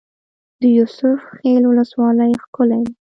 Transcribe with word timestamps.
د 0.61 0.63
یوسف 0.77 1.17
خیل 1.33 1.63
ولسوالۍ 1.67 2.31
ښکلې 2.43 2.79
ده 2.85 2.91